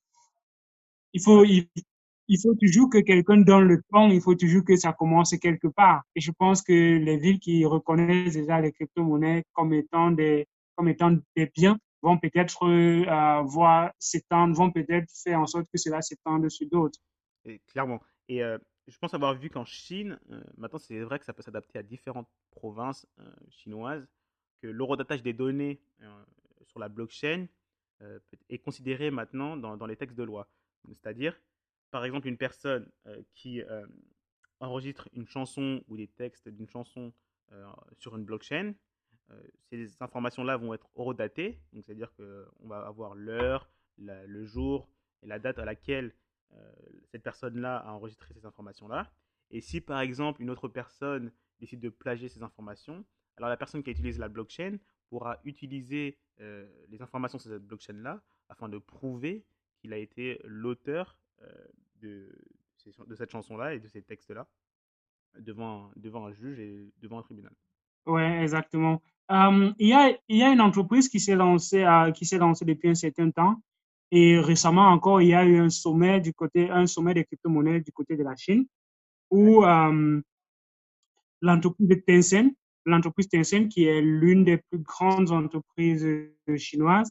[1.12, 1.68] il faut, il,
[2.40, 6.02] faut toujours que quelqu'un donne le ton, il faut toujours que ça commence quelque part.
[6.14, 10.88] Et je pense que les villes qui reconnaissent déjà les crypto-monnaies comme étant des, comme
[10.88, 16.02] étant des biens vont peut-être euh, voir s'étendre, vont peut-être faire en sorte que cela
[16.02, 17.00] s'étende sur d'autres.
[17.68, 18.00] Clairement.
[18.28, 20.18] Et euh, je pense avoir vu qu'en Chine,
[20.56, 23.06] maintenant c'est vrai que ça peut s'adapter à différentes provinces
[23.50, 24.06] chinoises,
[24.62, 25.80] que l'eurodatage des données
[26.68, 27.46] sur la blockchain
[28.48, 30.48] est considéré maintenant dans, les textes de loi.
[30.88, 31.40] C'est-à-dire,
[31.90, 32.90] par exemple, une personne
[33.34, 33.62] qui,
[34.60, 37.12] enregistre une chanson ou des textes d'une chanson
[37.98, 38.74] sur une blockchain,
[39.70, 44.88] ces informations-là vont être horodatées, donc c'est-à-dire qu'on va avoir l'heure, le jour
[45.22, 46.14] et la date à laquelle
[47.10, 49.10] cette personne-là a enregistré ces informations-là.
[49.50, 53.04] Et si par exemple une autre personne décide de plagier ces informations,
[53.36, 58.22] alors la personne qui a utilisé la blockchain pourra utiliser les informations sur cette blockchain-là
[58.48, 59.44] afin de prouver
[59.80, 61.18] qu'il a été l'auteur
[62.00, 62.28] de,
[63.06, 64.46] de cette chanson-là et de ces textes-là
[65.38, 67.52] devant, devant un juge et devant un tribunal.
[68.06, 69.02] Oui, exactement.
[69.30, 72.94] il, y a, y a une entreprise qui s'est lancée, qui s'est lancée depuis un
[72.94, 73.62] certain temps.
[74.12, 77.80] Et récemment encore, il y a eu un sommet du côté, un sommet des crypto-monnaies
[77.80, 78.64] du côté de la Chine,
[79.30, 79.64] où
[81.42, 82.54] l'entreprise Tencent,
[82.86, 86.06] l'entreprise Tencent, qui est l'une des plus grandes entreprises
[86.56, 87.10] chinoises,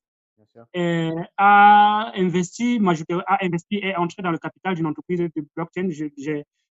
[1.37, 2.79] a investi,
[3.27, 5.89] a investi et entré dans le capital d'une entreprise de blockchain.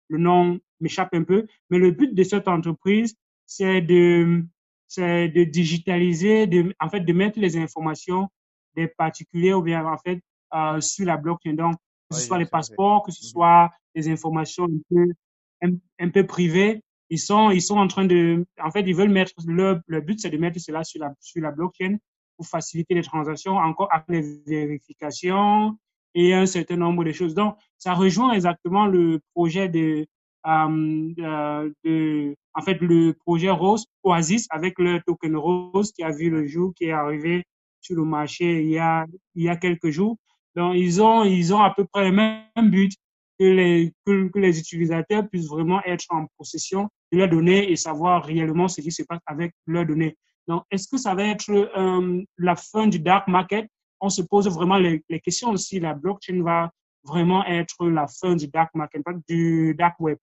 [0.09, 4.43] le nom m'échappe un peu, mais le but de cette entreprise, c'est de,
[4.87, 8.29] c'est de digitaliser, de, en fait, de mettre les informations
[8.75, 10.21] des particuliers ou bien, en fait,
[10.53, 11.53] euh, sur la blockchain.
[11.53, 11.75] Donc,
[12.09, 13.29] que ce soit les passeports, que ce mhm.
[13.29, 16.81] soit les informations un peu, un, peu privées,
[17.13, 20.19] ils sont, ils sont en train de, en fait, ils veulent mettre, le, le but,
[20.19, 21.97] c'est de mettre cela sur la, sur la blockchain
[22.35, 25.77] pour faciliter les transactions, encore après les vérifications
[26.15, 27.35] et un certain nombre de choses.
[27.35, 30.07] Donc, ça rejoint exactement le projet de,
[30.47, 36.09] euh, euh, de en fait, le projet Rose, Oasis, avec le token Rose qui a
[36.09, 37.43] vu le jour, qui est arrivé
[37.79, 40.17] sur le marché il y a, il y a quelques jours.
[40.55, 42.93] Donc, ils ont, ils ont à peu près le même but
[43.39, 47.75] que les, que, que les utilisateurs puissent vraiment être en possession de leurs données et
[47.75, 50.17] savoir réellement ce qui se passe avec leurs données.
[50.47, 53.67] Donc, est-ce que ça va être euh, la fin du dark market?
[54.01, 56.69] On se pose vraiment les, les, questions si la blockchain va
[57.03, 60.17] vraiment être la fin du dark market, du dark web.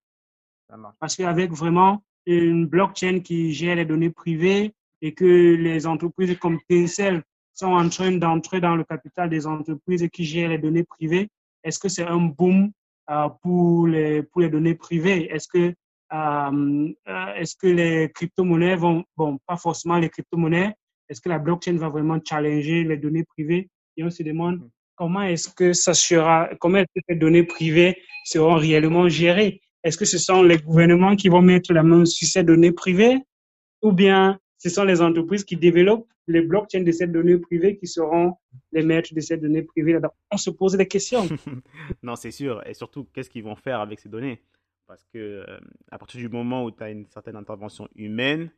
[0.99, 6.59] Parce qu'avec vraiment une blockchain qui gère les données privées et que les entreprises comme
[6.69, 11.29] Tencel sont en train d'entrer dans le capital des entreprises qui gèrent les données privées,
[11.63, 12.71] est-ce que c'est un boom
[13.41, 15.31] pour, les, pour les données privées.
[15.31, 15.73] Est-ce que
[16.13, 20.73] euh, euh, est-ce que les crypto-monnaies vont, bon, pas forcément les crypto-monnaies,
[21.07, 23.69] est-ce que la blockchain va vraiment challenger les données privées?
[23.97, 24.69] Et on se demande hmm.
[24.95, 29.61] comment est-ce que ça sera, comment est-ce que ces données privées seront réellement gérées?
[29.83, 33.17] Est-ce que ce sont les gouvernements qui vont mettre la main sur ces données privées
[33.81, 37.87] ou bien ce sont les entreprises qui développent les blockchains de ces données privées qui
[37.87, 38.35] seront
[38.71, 39.99] les maîtres de ces données privées.
[40.29, 41.27] On se pose des questions.
[42.03, 42.61] non, c'est sûr.
[42.67, 44.39] Et surtout, qu'est-ce qu'ils vont faire avec ces données?
[44.85, 48.51] Parce que euh, à partir du moment où tu as une certaine intervention humaine,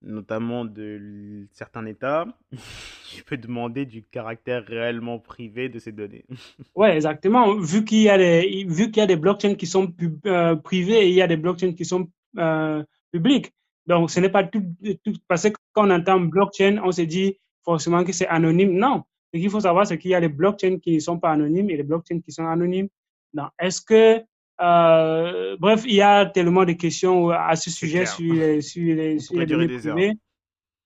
[0.00, 2.24] notamment de certains États,
[3.10, 6.24] tu peux demander du caractère réellement privé de ces données.
[6.74, 7.54] Oui, exactement.
[7.56, 9.92] Vu qu'il y, a des, vu qu'il y a des blockchains qui sont
[10.24, 13.52] euh, privés et il y a des blockchains qui sont euh, publics.
[13.86, 14.64] Donc, ce n'est pas tout,
[15.04, 18.72] tout, Parce que quand on entend blockchain, on se dit forcément que c'est anonyme.
[18.72, 19.04] Non.
[19.32, 21.70] Ce qu'il faut savoir, c'est qu'il y a des blockchains qui ne sont pas anonymes
[21.70, 22.88] et des blockchains qui sont anonymes.
[23.34, 23.48] Non.
[23.58, 24.24] Est-ce que
[24.60, 29.18] euh, bref, il y a tellement de questions à ce sujet sur les, sur les,
[29.18, 30.12] sur les données privées.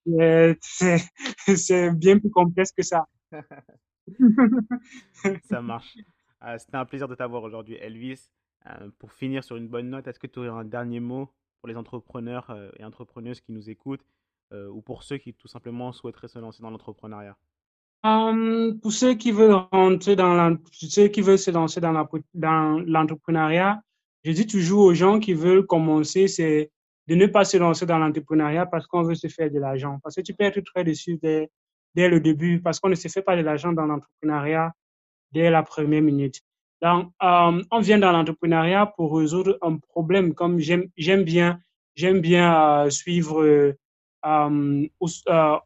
[0.09, 0.55] Euh,
[1.55, 3.07] c'est bien plus complexe que ça.
[5.51, 5.99] ça marche.
[6.45, 8.31] Euh, C'était un plaisir de t'avoir aujourd'hui, Elvis.
[8.99, 11.77] Pour finir sur une bonne note, est-ce que tu aurais un dernier mot pour les
[11.77, 14.05] entrepreneurs et entrepreneuses qui nous écoutent
[14.53, 17.37] ou pour ceux qui tout simplement souhaiteraient se lancer dans l'entrepreneuriat?
[18.05, 22.09] Um, pour ceux qui veulent se lancer dans
[22.87, 23.83] l'entrepreneuriat,
[24.25, 26.71] je dis toujours aux gens qui veulent commencer, c'est
[27.09, 29.99] de ne pas se lancer dans l'entrepreneuriat parce qu'on veut se faire de l'argent.
[30.03, 31.51] Parce que tu peux être très déçu dès,
[31.95, 34.73] dès le début parce qu'on ne se fait pas de l'argent dans l'entrepreneuriat
[35.33, 36.41] dès la première minute.
[36.81, 41.61] Donc, um, on vient dans l'entrepreneuriat pour résoudre un problème comme j'aime bien,
[41.97, 43.77] j'aime bien euh, suivre euh,
[44.25, 45.59] euh,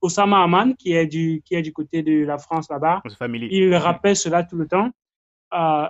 [0.00, 3.02] Osama Aman, qui est, du, qui est du côté de la France là-bas.
[3.50, 4.90] Il rappelle cela tout le temps.
[5.54, 5.86] Euh,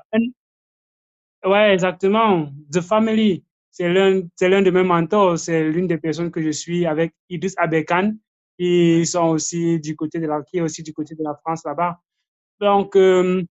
[1.44, 2.50] ouais, exactement.
[2.70, 5.38] The Family, c'est l'un, c'est l'un de mes mentors.
[5.38, 8.14] C'est l'une des personnes que je suis avec Idris Abekan.
[8.58, 11.62] Ils sont aussi du côté de la, qui est aussi du côté de la France
[11.64, 11.98] là-bas.
[12.60, 13.42] Donc, euh,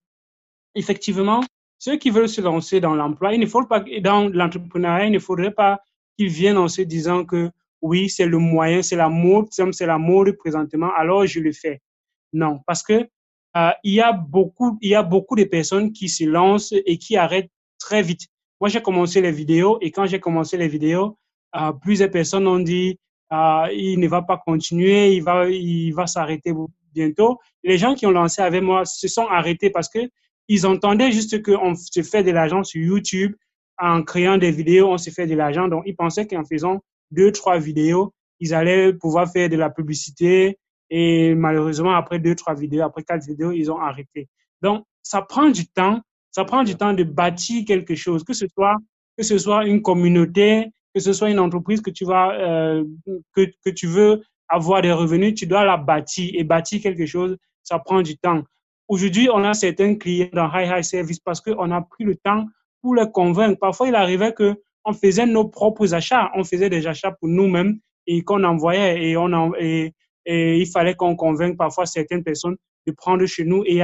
[0.75, 1.43] effectivement,
[1.77, 5.19] ceux qui veulent se lancer dans l'emploi, il ne faut pas, dans l'entrepreneuriat, il ne
[5.19, 5.79] faudrait pas
[6.17, 7.49] qu'ils viennent en se disant que
[7.81, 11.81] oui, c'est le moyen, c'est la mode, c'est la mode présentement, alors je le fais.
[12.33, 13.07] Non, parce que
[13.57, 16.97] euh, il y a beaucoup, il y a beaucoup de personnes qui se lancent et
[16.97, 18.27] qui arrêtent très vite.
[18.59, 21.17] Moi, j'ai commencé les vidéos et quand j'ai commencé les vidéos,
[21.55, 22.99] euh, plusieurs personnes ont dit
[23.31, 26.53] euh, il ne va pas continuer, il va, il va s'arrêter
[26.93, 27.39] bientôt.
[27.63, 29.99] Les gens qui ont lancé avec moi se sont arrêtés parce que
[30.47, 33.35] ils entendaient juste qu'on se fait de l'argent sur YouTube,
[33.77, 35.67] en créant des vidéos, on se fait de l'argent.
[35.67, 36.81] Donc, ils pensaient qu'en faisant
[37.11, 40.57] deux, trois vidéos, ils allaient pouvoir faire de la publicité.
[40.89, 44.29] Et malheureusement, après deux, trois vidéos, après quatre vidéos, ils ont arrêté.
[44.61, 46.01] Donc, ça prend du temps.
[46.31, 48.75] Ça prend du temps de bâtir quelque chose, que ce soit,
[49.17, 52.83] que ce soit une communauté, que ce soit une entreprise que tu vas, euh,
[53.33, 56.31] que, que tu veux avoir des revenus, tu dois la bâtir.
[56.33, 58.43] Et bâtir quelque chose, ça prend du temps.
[58.87, 62.45] Aujourd'hui, on a certains clients dans High High Service parce qu'on a pris le temps
[62.81, 63.57] pour les convaincre.
[63.59, 67.79] Parfois, il arrivait que on faisait nos propres achats, on faisait des achats pour nous-mêmes
[68.05, 69.93] et qu'on envoyait et, on en, et,
[70.27, 73.81] il fallait qu'on convainque parfois certaines personnes de prendre chez nous et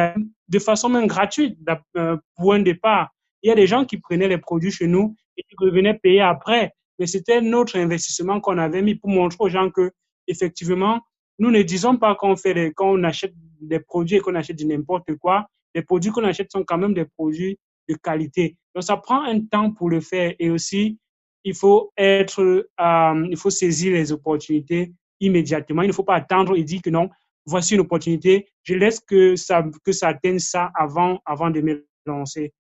[0.48, 1.58] de façon même gratuite
[1.98, 3.10] euh, pour un départ.
[3.42, 6.22] Il y a des gens qui prenaient les produits chez nous et qui revenaient payer
[6.22, 6.72] après.
[7.00, 9.92] Mais c'était notre investissement qu'on avait mis pour montrer aux gens que,
[10.28, 11.02] effectivement,
[11.41, 14.65] nous ne disons pas qu'on fait des, qu'on achète des produits et qu'on achète du
[14.67, 15.47] n'importe quoi.
[15.73, 17.58] Les produits qu'on achète sont quand même des produits
[17.89, 18.58] de qualité.
[18.75, 20.99] Donc, ça prend un temps pour le faire et aussi,
[21.43, 22.41] il faut être,
[22.80, 25.82] euh, il faut saisir les opportunités immédiatement.
[25.82, 27.10] Il ne faut pas attendre et dire que non,
[27.47, 31.88] voici une opportunité, je laisse que ça, que ça atteigne ça avant, avant de me
[32.06, 32.54] lancer.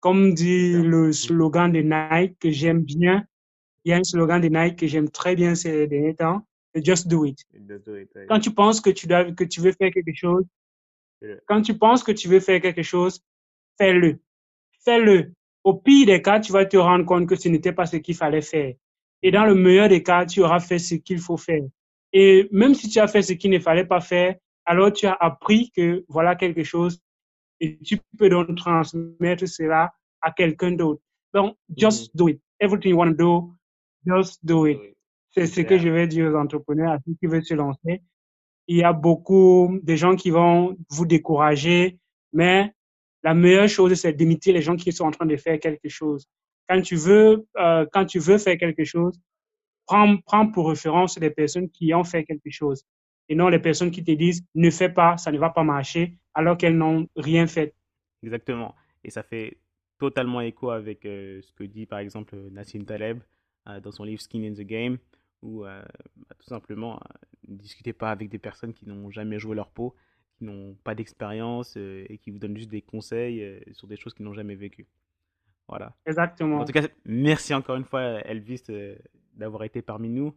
[0.00, 3.24] Comme dit le slogan de Nike que j'aime bien,
[3.84, 6.44] il y a un slogan de Nike que j'aime très bien ces derniers temps,
[6.82, 7.38] Just do it.
[8.28, 10.44] Quand tu penses que tu, dois, que tu veux faire quelque chose,
[11.46, 13.22] quand tu penses que tu veux faire quelque chose,
[13.78, 14.18] fais-le.
[14.84, 15.32] Fais-le.
[15.62, 18.14] Au pire des cas, tu vas te rendre compte que ce n'était pas ce qu'il
[18.14, 18.74] fallait faire.
[19.22, 21.62] Et dans le meilleur des cas, tu auras fait ce qu'il faut faire.
[22.12, 25.14] Et même si tu as fait ce qu'il ne fallait pas faire, alors tu as
[25.14, 27.00] appris que voilà quelque chose
[27.60, 31.00] et tu peux donc transmettre cela à quelqu'un d'autre.
[31.32, 32.18] Donc, just mm-hmm.
[32.18, 32.40] do it.
[32.60, 33.56] Everything you want to do,
[34.06, 34.93] just do it.
[35.34, 38.02] C'est ce que je vais dire aux entrepreneurs, à ceux qui veulent se lancer.
[38.68, 41.98] Il y a beaucoup de gens qui vont vous décourager,
[42.32, 42.72] mais
[43.22, 46.26] la meilleure chose, c'est d'imiter les gens qui sont en train de faire quelque chose.
[46.68, 49.20] Quand tu veux, euh, quand tu veux faire quelque chose,
[49.86, 52.84] prends, prends pour référence les personnes qui ont fait quelque chose
[53.28, 56.16] et non les personnes qui te disent ne fais pas, ça ne va pas marcher,
[56.34, 57.74] alors qu'elles n'ont rien fait.
[58.22, 58.74] Exactement.
[59.02, 59.58] Et ça fait
[59.98, 63.22] totalement écho avec euh, ce que dit par exemple Nassim Taleb
[63.68, 64.98] euh, dans son livre Skin in the Game,
[65.44, 65.82] où euh,
[66.16, 67.00] bah, tout simplement
[67.46, 69.94] ne discutez pas avec des personnes qui n'ont jamais joué leur peau,
[70.36, 74.24] qui n'ont pas d'expérience et qui vous donnent juste des conseils sur des choses qu'ils
[74.24, 74.88] n'ont jamais vécues.
[75.68, 75.94] Voilà.
[76.06, 76.58] Exactement.
[76.58, 78.64] En tout cas, merci encore une fois Elvis
[79.36, 80.34] d'avoir été parmi nous.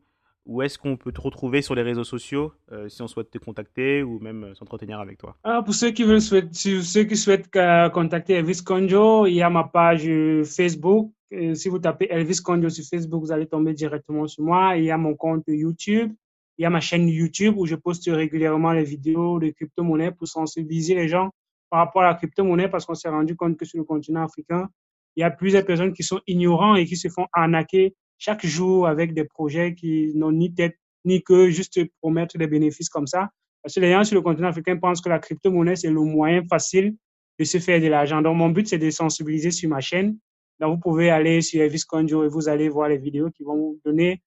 [0.47, 3.37] Où est-ce qu'on peut te retrouver sur les réseaux sociaux euh, si on souhaite te
[3.37, 5.35] contacter ou même euh, s'entretenir avec toi?
[5.43, 7.51] Ah, Pour ceux qui, veulent, ceux qui souhaitent
[7.93, 10.09] contacter Elvis Conjo, il y a ma page
[10.45, 11.11] Facebook.
[11.53, 14.77] Si vous tapez Elvis Conjo sur Facebook, vous allez tomber directement sur moi.
[14.77, 16.13] Il y a mon compte YouTube.
[16.57, 20.27] Il y a ma chaîne YouTube où je poste régulièrement les vidéos de crypto-monnaie pour
[20.27, 21.29] sensibiliser les gens
[21.69, 24.69] par rapport à la crypto-monnaie parce qu'on s'est rendu compte que sur le continent africain,
[25.15, 28.87] il y a plusieurs personnes qui sont ignorants et qui se font arnaquer chaque jour
[28.87, 33.29] avec des projets qui n'ont ni tête ni que juste promettre des bénéfices comme ça.
[33.61, 36.43] Parce que les gens sur le continent africain pensent que la crypto-monnaie, c'est le moyen
[36.49, 36.95] facile
[37.39, 38.21] de se faire de l'argent.
[38.21, 40.17] Donc, mon but, c'est de sensibiliser sur ma chaîne.
[40.59, 43.55] Donc, vous pouvez aller sur Elvis Conjo et vous allez voir les vidéos qui vont
[43.55, 44.21] vous donner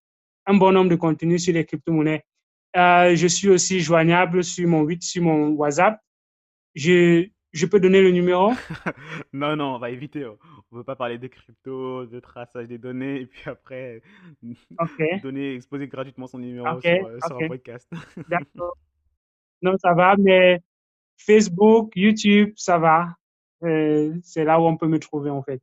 [0.46, 2.24] un bon nombre de contenus sur les crypto-monnaies.
[2.76, 6.00] Euh, je suis aussi joignable sur mon, sur mon WhatsApp.
[6.74, 8.52] Je, je peux donner le numéro?
[9.32, 10.24] Non, non, on va éviter.
[10.26, 10.36] On
[10.72, 14.02] ne veut pas parler de crypto, de traçage des données, et puis après,
[15.22, 17.88] donner, exposer gratuitement son numéro sur, euh, sur, un podcast.
[18.28, 18.76] D'accord.
[19.62, 20.60] Non, ça va, mais
[21.16, 23.08] Facebook, YouTube, ça va.
[23.62, 25.62] Euh, c'est là où on peut me trouver, en fait.